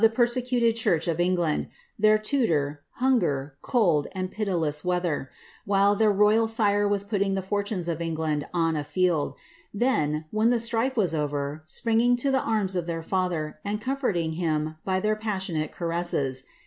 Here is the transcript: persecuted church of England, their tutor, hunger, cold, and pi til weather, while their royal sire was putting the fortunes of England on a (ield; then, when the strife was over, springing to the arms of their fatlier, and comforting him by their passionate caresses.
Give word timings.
persecuted 0.09 0.75
church 0.75 1.07
of 1.07 1.19
England, 1.19 1.67
their 1.99 2.17
tutor, 2.17 2.79
hunger, 2.93 3.55
cold, 3.61 4.07
and 4.13 4.31
pi 4.31 4.45
til 4.45 4.67
weather, 4.83 5.29
while 5.63 5.93
their 5.95 6.11
royal 6.11 6.47
sire 6.47 6.87
was 6.87 7.03
putting 7.03 7.35
the 7.35 7.41
fortunes 7.43 7.87
of 7.87 8.01
England 8.01 8.47
on 8.51 8.75
a 8.75 8.83
(ield; 8.97 9.35
then, 9.71 10.25
when 10.31 10.49
the 10.49 10.59
strife 10.59 10.97
was 10.97 11.13
over, 11.13 11.61
springing 11.67 12.17
to 12.17 12.31
the 12.31 12.41
arms 12.41 12.75
of 12.75 12.87
their 12.87 13.03
fatlier, 13.03 13.57
and 13.63 13.79
comforting 13.79 14.31
him 14.31 14.75
by 14.83 14.99
their 14.99 15.15
passionate 15.15 15.71
caresses. 15.71 16.45